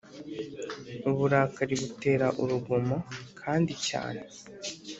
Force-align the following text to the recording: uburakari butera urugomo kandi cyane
uburakari 1.09 1.75
butera 1.81 2.27
urugomo 2.41 2.97
kandi 3.39 3.73
cyane 3.87 4.21